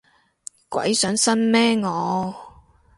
[0.67, 2.35] 鬼上身咩我